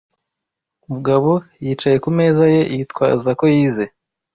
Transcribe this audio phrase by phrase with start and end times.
[0.89, 1.31] Mugabo
[1.63, 3.85] yicaye ku meza ye, yitwaza ko yize.